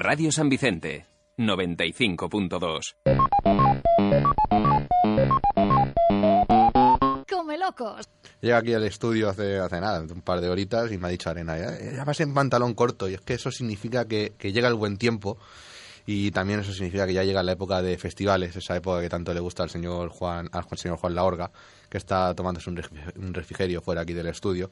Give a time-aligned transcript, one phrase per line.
[0.00, 1.06] Radio San Vicente,
[1.38, 2.94] 95.2.
[7.28, 8.08] Come locos.
[8.40, 11.30] Llega aquí al estudio hace, hace nada, un par de horitas, y me ha dicho
[11.30, 14.76] Arena, ya, vas en pantalón corto, y es que eso significa que, que llega el
[14.76, 15.36] buen tiempo,
[16.10, 19.34] y también eso significa que ya llega la época de festivales, esa época que tanto
[19.34, 21.50] le gusta al señor Juan, al señor Juan Laorga,
[21.86, 24.70] que está tomándose un refrigerio fuera aquí del estudio.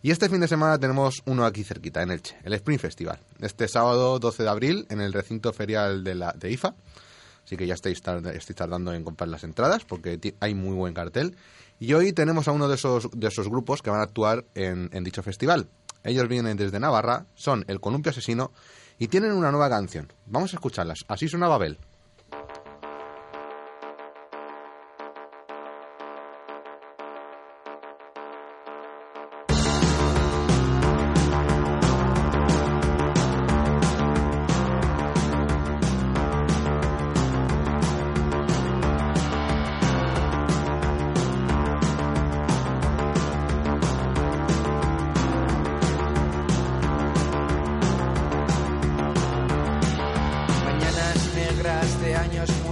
[0.00, 3.18] Y este fin de semana tenemos uno aquí cerquita, en Elche, el Spring Festival.
[3.38, 6.74] Este sábado 12 de abril, en el recinto ferial de, la, de IFA.
[7.44, 11.36] Así que ya estáis, estáis tardando en comprar las entradas porque hay muy buen cartel.
[11.78, 14.88] Y hoy tenemos a uno de esos, de esos grupos que van a actuar en,
[14.94, 15.68] en dicho festival.
[16.02, 18.52] Ellos vienen desde Navarra, son El Columpio Asesino
[18.98, 20.12] y tienen una nueva canción.
[20.26, 21.04] Vamos a escucharlas.
[21.08, 21.78] Así suena Babel.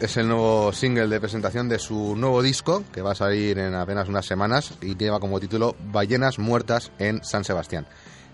[0.00, 3.74] es el nuevo single de presentación de su nuevo disco que va a salir en
[3.74, 7.86] apenas unas semanas y lleva como título Ballenas Muertas en San Sebastián,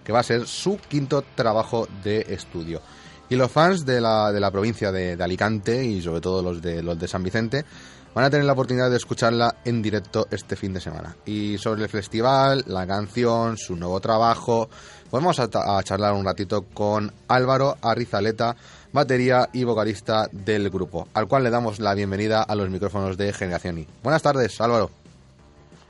[0.03, 2.81] que va a ser su quinto trabajo de estudio.
[3.29, 6.83] Y los fans de la, de la provincia de, Alicante y sobre todo los de,
[6.83, 7.65] los de San Vicente
[8.15, 11.17] van a tener la oportunidad de escucharla en directo este fin de semana.
[11.27, 14.69] Y sobre el festival, la canción, su nuevo trabajo,
[15.11, 18.57] vamos a, a charlar un ratito con Álvaro Arrizaleta,
[18.93, 23.33] batería y vocalista del grupo, al cual le damos la bienvenida a los micrófonos de
[23.33, 23.87] Generación I.
[24.03, 24.91] Buenas tardes, Álvaro.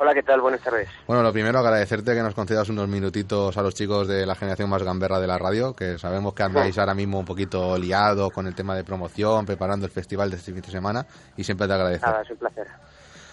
[0.01, 0.41] Hola, ¿qué tal?
[0.41, 0.89] Buenas tardes.
[1.09, 4.71] Bueno, lo primero, agradecerte que nos concedas unos minutitos a los chicos de la generación
[4.71, 8.47] más gamberra de la radio, que sabemos que andáis ahora mismo un poquito liados con
[8.47, 11.05] el tema de promoción, preparando el festival de este fin de semana,
[11.37, 12.07] y siempre te agradezco.
[12.07, 12.69] Nada, es un placer.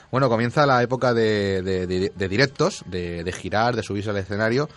[0.09, 4.67] Bueno, comienza la época de, de directos, de, girar, de subirse al escenario,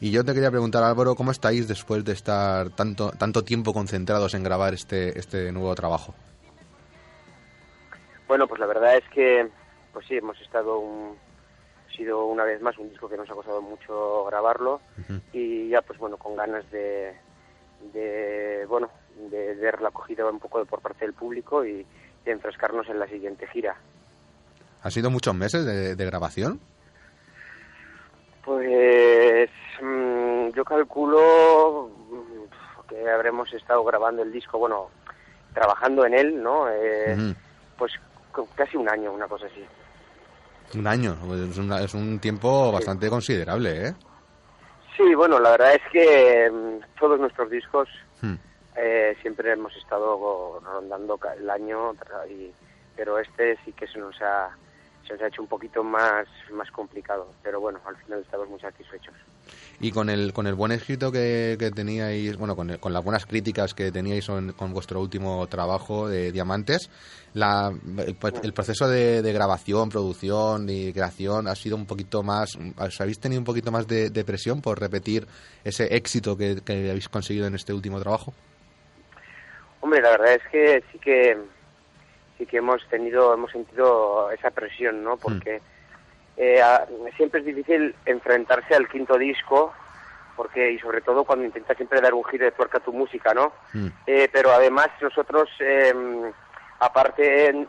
[0.00, 4.32] y yo te quería preguntar, Álvaro, ¿cómo estáis después de estar tanto, tanto tiempo concentrados
[4.32, 6.14] en grabar este, este nuevo trabajo?
[8.28, 9.46] Bueno, pues la verdad es que,
[9.92, 11.16] pues sí, hemos estado un,
[11.96, 14.80] sido una vez más un disco que nos ha costado mucho grabarlo
[15.32, 17.14] y ya pues bueno con ganas de,
[17.92, 18.90] de bueno
[19.30, 21.86] de ver la acogida un poco por parte del público y
[22.24, 23.76] de enfrescarnos en la siguiente gira.
[24.82, 26.60] ¿Ha sido muchos meses de, de grabación?
[28.44, 29.50] Pues
[29.80, 34.90] Mm, yo calculo mm, que habremos estado grabando el disco, bueno,
[35.52, 36.68] trabajando en él, ¿no?
[36.70, 37.34] Eh,
[37.76, 37.92] pues
[38.54, 39.64] casi un año, una cosa así.
[40.74, 43.94] Un año, es, es un tiempo bastante considerable, ¿eh?
[44.96, 47.88] Sí, bueno, la verdad es que mm, todos nuestros discos
[48.22, 48.34] hmm.
[48.76, 51.94] eh, siempre hemos estado rondando el año,
[52.28, 52.52] y,
[52.96, 54.56] pero este sí que se nos ha
[55.06, 58.60] se nos ha hecho un poquito más, más complicado, pero bueno, al final estamos muy
[58.60, 59.14] satisfechos.
[59.80, 63.26] Y con el, con el buen éxito que, que teníais, bueno, con, con, las buenas
[63.26, 66.90] críticas que teníais con vuestro último trabajo de Diamantes,
[67.34, 67.72] la,
[68.06, 73.40] el, proceso de, grabación, producción y creación ha sido un poquito más, ¿os habéis tenido
[73.40, 75.26] un poquito más de, de presión por repetir
[75.64, 78.32] ese éxito que, que habéis conseguido en este último trabajo?
[79.80, 81.36] Hombre, la verdad es que sí que
[82.38, 85.16] sí que hemos tenido, hemos sentido esa presión, ¿no?
[85.16, 85.60] Porque
[86.36, 86.60] eh,
[87.16, 89.72] siempre es difícil enfrentarse al quinto disco,
[90.36, 93.32] porque y sobre todo cuando intentas siempre dar un giro de tuerca a tu música,
[93.34, 93.52] ¿no?
[93.72, 93.88] Mm.
[94.06, 96.32] Eh, pero además nosotros, em,
[96.80, 97.66] aparte,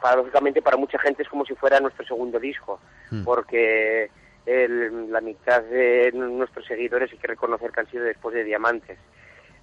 [0.00, 2.80] paradójicamente para mucha gente es como si fuera nuestro segundo disco,
[3.10, 3.24] mm.
[3.24, 4.10] porque
[4.46, 8.96] la mitad de nuestros seguidores hay que reconocer que han sido después de Diamantes.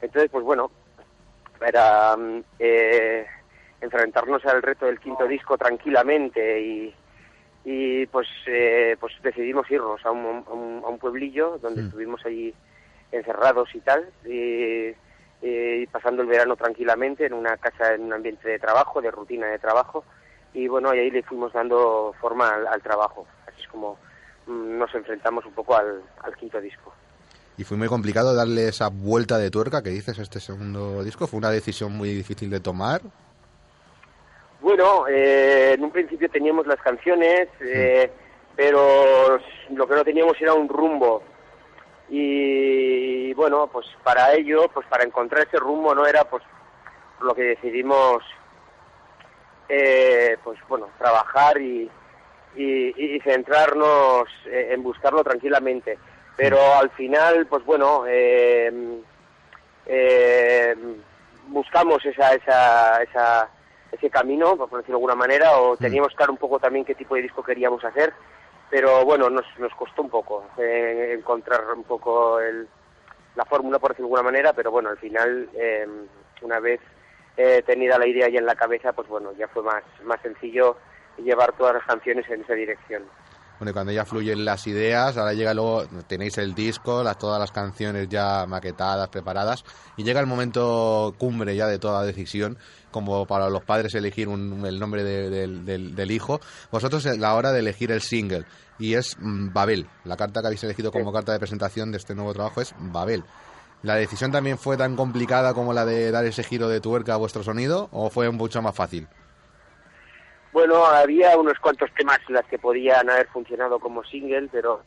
[0.02, 0.70] Entonces, pues bueno,
[1.66, 2.18] era
[2.60, 3.26] eh,
[3.84, 6.96] enfrentarnos al reto del quinto disco tranquilamente y,
[7.66, 11.86] y pues eh, pues decidimos irnos a un, a un, pueblillo donde mm.
[11.86, 12.54] estuvimos allí
[13.12, 14.96] encerrados y tal y,
[15.92, 19.60] pasando el verano tranquilamente en una casa en un ambiente de trabajo de rutina de
[19.60, 20.04] trabajo
[20.54, 23.98] y bueno y ahí le fuimos dando forma al, trabajo así es como
[24.48, 26.02] mm, nos enfrentamos un poco al,
[26.40, 26.94] quinto disco.
[27.58, 31.28] ¿Y fue muy complicado darle esa vuelta de tuerca que dices a este segundo disco?
[31.28, 33.02] ¿Fue una decisión muy difícil de tomar?
[34.64, 38.10] Bueno, eh, en un principio teníamos las canciones, eh,
[38.56, 39.38] pero
[39.70, 41.22] lo que no teníamos era un rumbo.
[42.10, 46.44] Y bueno, pues para ello, pues para encontrar ese rumbo no era pues
[47.22, 48.24] lo que decidimos
[49.68, 51.92] eh, pues bueno, trabajar y,
[52.56, 56.00] y, centrarnos en buscarlo tranquilamente.
[56.38, 58.72] Pero al final, pues bueno, eh,
[59.88, 60.76] eh,
[61.48, 63.50] buscamos esa, esa, esa,
[63.94, 65.78] ese camino, por decirlo de alguna manera, o mm.
[65.78, 68.14] teníamos claro un poco también qué tipo de disco queríamos hacer,
[68.70, 72.68] pero bueno, nos, nos costó un poco encontrar un poco el,
[73.36, 75.50] la fórmula, por decirlo de alguna manera, pero bueno, al final,
[76.42, 76.82] una vez
[77.36, 80.78] eh, tenida la idea ya en la cabeza, pues bueno, ya fue más, más sencillo
[81.18, 83.04] llevar todas las canciones en esa dirección.
[83.60, 87.40] Bueno, y cuando ya fluyen las ideas, ahora llega luego, tenéis el disco, las, todas
[87.40, 89.64] las canciones ya maquetadas, preparadas,
[89.96, 92.58] y llega el momento cumbre ya de toda decisión,
[92.92, 96.42] como para los padres elegir el nombre del, del, hijo,
[96.72, 98.46] vosotros la hora de elegir el single,
[98.80, 102.16] y es mm, Babel, la carta que habéis elegido como carta de presentación de este
[102.16, 103.24] nuevo trabajo es Babel.
[103.84, 107.18] ¿La decisión también fue tan complicada como la de dar ese giro de tuerca a
[107.18, 109.10] vuestro sonido o fue mucho más fácil?
[110.54, 114.84] Bueno, había unos cuantos temas en las que podían haber funcionado como single, pero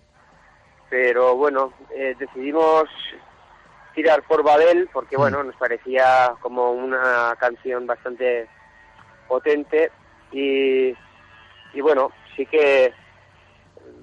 [0.89, 2.85] pero bueno, eh, decidimos
[3.93, 5.21] tirar por Babel porque mm.
[5.21, 8.49] bueno, nos parecía como una canción bastante
[9.27, 9.91] potente
[10.31, 10.95] y,
[11.73, 12.95] y bueno, sí que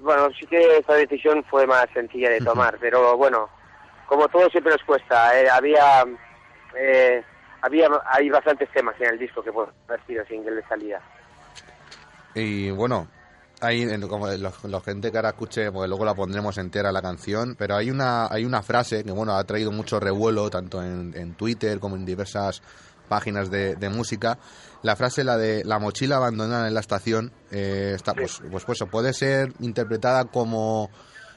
[0.00, 3.48] bueno, sí que esta decisión fue más sencilla de tomar, pero bueno,
[4.06, 6.04] como todo siempre nos cuesta, eh, había,
[6.76, 7.24] eh,
[7.62, 11.00] había, hay bastantes temas en el disco que pueden haber sido single de salida.
[12.34, 13.08] Y bueno,
[13.60, 17.76] hay como los, gente que ahora escuche, porque luego la pondremos entera la canción, pero
[17.76, 21.78] hay una, hay una frase que bueno ha traído mucho revuelo tanto en, en Twitter
[21.78, 22.62] como en diversas
[23.08, 24.38] páginas de, de, música.
[24.82, 28.84] La frase, la de la mochila abandonada en la estación, eh, está, pues, pues, pues
[28.90, 30.90] puede ser interpretada como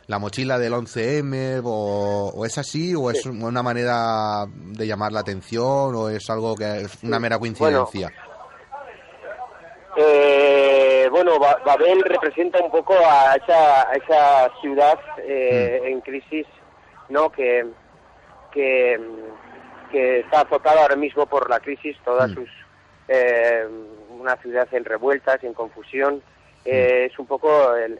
[0.08, 5.96] la mochila del 11M o, es así o es una manera de llamar la atención
[5.96, 8.12] o es algo que es una mera coincidencia?
[9.98, 10.37] Eh,
[11.18, 15.88] bueno, Babel representa un poco a esa, esa ciudad eh, mm.
[15.88, 16.46] en crisis,
[17.10, 17.32] ¿no?
[17.32, 17.66] Que,
[18.52, 19.00] que,
[19.92, 22.34] está azotada ahora mismo por la crisis, todas mm.
[22.36, 22.50] sus
[23.08, 23.66] eh,
[24.20, 26.22] una ciudad en revueltas, en confusión,
[26.66, 27.98] eh, es un poco el,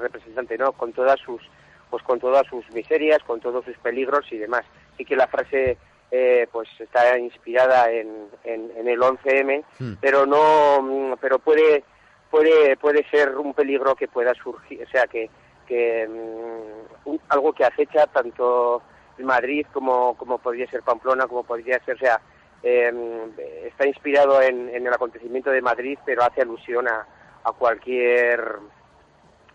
[0.00, 0.72] representante, ¿no?
[0.72, 1.42] Con todas sus,
[1.90, 4.64] pues con todas sus miserias, con todos sus peligros y demás.
[4.96, 5.76] Sí que la frase
[6.10, 9.92] eh, pues está inspirada en, en, el 11M, hmm.
[10.00, 11.84] pero no, mm, pero puede,
[12.32, 15.28] puede, puede ser un peligro que pueda surgir, o sea que,
[15.66, 18.82] que mm, algo que acecha tanto
[19.18, 22.20] Madrid como, como podría ser Pamplona, como podría ser, o sea,
[22.62, 23.30] em,
[23.64, 27.06] está inspirado en, en el acontecimiento de Madrid, pero hace alusión a,
[27.44, 28.40] a cualquier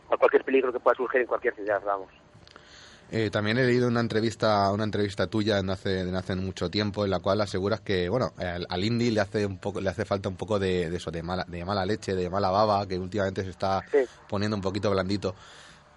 [0.09, 2.09] a cualquier peligro que pueda surgir en cualquier ciudad, vamos.
[3.09, 7.06] Eh, también he leído una entrevista una entrevista tuya de hace, de hace mucho tiempo
[7.06, 10.04] en la cual aseguras que bueno al, al indie le hace un poco le hace
[10.04, 13.44] falta un poco de, eso de mala de mala leche de mala baba que últimamente
[13.44, 13.81] se está
[14.27, 15.36] poniendo un poquito blandito.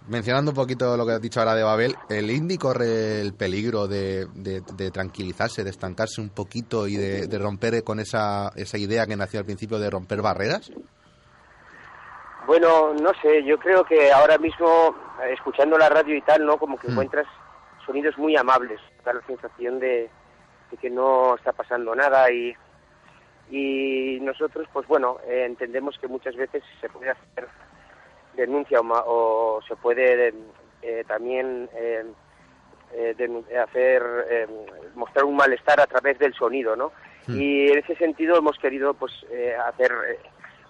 [0.07, 3.87] Mencionando un poquito lo que has dicho ahora de Babel el indie corre el peligro
[3.87, 9.05] de, de, tranquilizarse de estancarse un poquito y de, de romper con esa esa idea
[9.05, 10.71] que nació al principio de romper barreras
[12.47, 16.57] bueno, no sé, yo creo que ahora mismo, eh, escuchando la radio y tal, ¿no?
[16.57, 16.91] Como que mm.
[16.91, 17.27] encuentras
[17.85, 20.09] sonidos muy amables, da la sensación de,
[20.79, 22.55] que no está pasando nada y,
[23.49, 27.47] y nosotros, pues bueno, eh, entendemos que muchas veces se puede hacer
[28.35, 30.33] denuncia o, se puede
[30.81, 31.69] eh, también
[33.61, 34.47] hacer,
[34.95, 36.91] mostrar un malestar a través del sonido, ¿no?
[37.27, 37.39] Mm.
[37.39, 39.13] Y en ese sentido hemos querido, pues,
[39.67, 39.91] hacer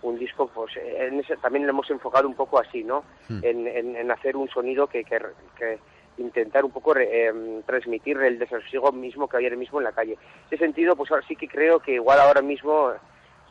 [0.03, 3.03] un disco, pues en ese, también lo hemos enfocado un poco así, ¿no?
[3.29, 3.39] Hmm.
[3.43, 5.79] En, hacer un sonido que, que,
[6.17, 10.13] intentar un poco em, transmitir el desasosiego mismo que hay ahora mismo en la calle.
[10.13, 12.91] En ese sentido, pues ahora sí que creo que igual ahora mismo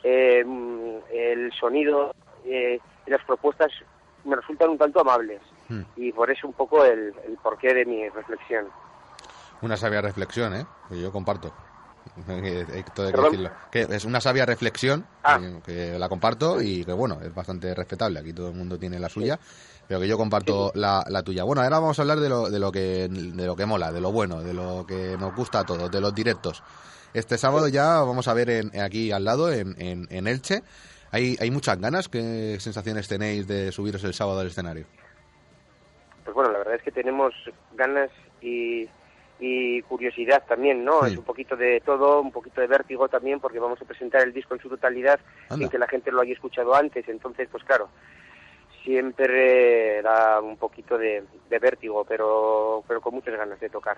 [0.03, 2.15] em, el sonido
[2.45, 3.73] eh, y las propuestas
[4.25, 5.83] me resultan un tanto amables hmm.
[5.97, 8.67] y por eso un poco el, el porqué de mi reflexión.
[9.63, 10.67] Una sabia reflexión, ¿eh?
[10.89, 11.53] Que yo comparto.
[13.71, 15.39] que es una sabia reflexión, ah.
[15.65, 18.21] que, la comparto y que bueno, es bastante respetable.
[18.21, 19.39] Aquí todo el mundo tiene la suya,
[19.87, 21.45] pero que yo comparto la, tuya.
[21.45, 24.01] Bueno, ahora vamos a hablar de lo, de lo que de lo que mola, de
[24.01, 26.63] lo bueno, de lo que nos gusta a todos, de los directos.
[27.13, 30.63] Este sábado ya vamos a ver en, aquí al lado, en, en, Elche.
[31.11, 32.09] ¿Hay, ¿Hay muchas ganas?
[32.09, 34.87] ¿Qué sensaciones tenéis de subiros el sábado al escenario?
[36.25, 37.35] pues bueno, la verdad es que tenemos
[37.73, 38.11] ganas
[38.41, 38.89] y,
[39.41, 41.01] y curiosidad también, ¿no?
[41.03, 41.13] Sí.
[41.13, 44.33] Es un poquito de todo, un poquito de vértigo también, porque vamos a presentar el
[44.33, 45.19] disco en su totalidad
[45.49, 45.57] Anda.
[45.57, 47.09] sin que la gente lo haya escuchado antes.
[47.09, 47.89] Entonces, pues claro,
[48.85, 53.97] siempre da un poquito de, de vértigo, pero, pero con muchas ganas de tocar.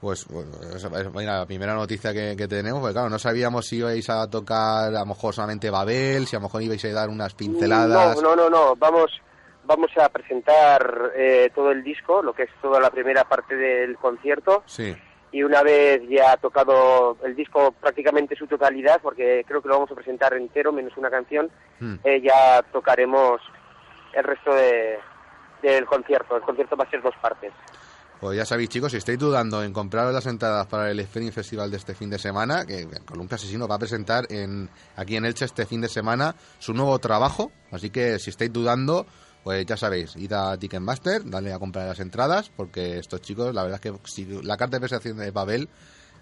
[0.00, 3.66] Pues, bueno, esa es mira, la primera noticia que, que tenemos, porque claro, no sabíamos
[3.66, 6.92] si ibais a tocar a lo mejor solamente Babel, si a lo mejor ibais a
[6.92, 8.16] dar unas pinceladas.
[8.16, 8.76] No, no, no, no.
[8.76, 9.10] Vamos,
[9.64, 13.96] vamos a presentar eh, todo el disco, lo que es toda la primera parte del
[13.96, 14.62] concierto.
[14.66, 14.94] Sí,
[15.32, 19.90] Y una vez ya tocado el disco prácticamente su totalidad, porque creo que lo vamos
[19.92, 21.94] a presentar entero, menos una canción, Hmm.
[22.04, 23.40] eh, ya tocaremos
[24.12, 24.98] el resto de,
[25.62, 26.36] del concierto.
[26.36, 27.52] El concierto va a ser dos partes.
[28.20, 31.70] Pues ya sabéis, chicos, si estáis dudando en comprar las entradas para el Spring Festival
[31.70, 35.46] de este fin de semana, que Columpio Asesino va a presentar en, aquí en Elche
[35.46, 37.50] este fin de semana su nuevo trabajo.
[37.70, 39.06] Así que si estáis dudando,
[39.44, 43.62] pues ya sabéis, id a Ticketmaster, dale a comprar las entradas, porque estos chicos, la
[43.62, 45.68] verdad es que si la carta de presentación de Babel,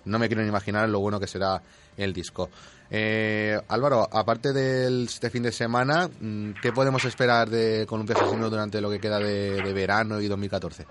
[0.04, 1.60] no me quiero ni imaginar lo bueno que será
[1.96, 2.48] el disco.
[2.90, 8.48] Eh, Álvaro, aparte del este fin de semana, mm, ¿qué podemos esperar de Columpio Asesino
[8.48, 10.86] durante lo que queda de, de verano y 2014?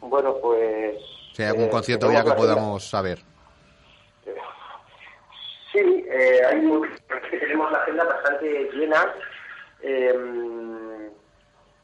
[0.00, 0.96] Bueno, pues...
[1.34, 2.36] Si hay algún eh, concierto ya que agenda.
[2.36, 3.18] podamos saber.
[5.72, 5.78] Sí,
[6.10, 6.88] eh, hay un-
[7.30, 9.04] tenemos la agenda bastante llena.
[9.82, 10.14] Eh,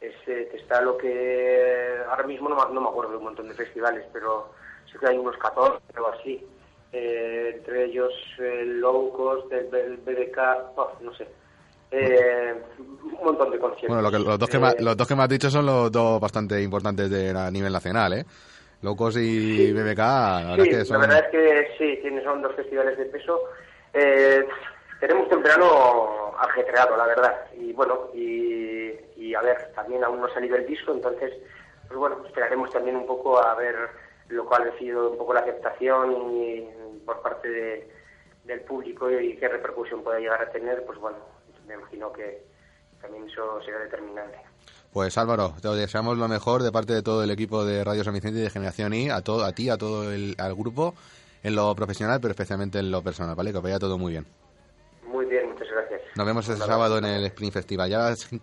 [0.02, 3.48] este, que está lo que ahora mismo no, me- no me acuerdo de un montón
[3.48, 4.50] de festivales, pero
[4.90, 6.46] sí que hay unos 14 o así.
[6.92, 10.38] Eh, entre ellos el Low Cost, el, el BBK,
[10.76, 11.26] oh, no sé.
[11.90, 13.88] Eh, un montón de conciertos.
[13.88, 15.66] Bueno, lo que, los, dos que Eh, me, los dos que me has dicho son
[15.66, 18.24] los dos bastante importantes de, a nivel nacional, ¿eh?
[18.82, 21.00] Locos y BBK, la verdad Sí, es que son...
[21.00, 23.40] la verdad es que sí, son dos festivales de peso.
[23.92, 24.44] Eh,
[25.00, 27.34] tenemos un verano ajetreado, la verdad.
[27.56, 28.90] Y bueno, y,
[29.28, 31.32] y a ver, también aún no ha salido el disco, entonces,
[31.86, 33.76] pues bueno, esperaremos también un poco a ver
[34.28, 36.66] lo cual ha sido un poco la aceptación y,
[37.04, 37.90] por parte de-
[38.44, 41.18] del público y qué repercusión pueda llegar a tener, pues bueno,
[41.66, 42.42] me imagino que
[43.00, 44.38] también eso será determinante.
[44.92, 48.14] Pues Álvaro, te deseamos lo mejor de parte de todo el equipo de Radio San
[48.14, 50.94] Vicente y de Generación I, a, todo, a ti, a todo el al grupo,
[51.42, 53.52] en lo profesional, pero especialmente en lo personal, ¿vale?
[53.52, 54.26] Que vaya todo muy bien.
[55.06, 56.00] Muy bien, muchas gracias.
[56.16, 57.88] Nos vemos este sábado en el Spring Festival.
[57.90, 58.14] Ya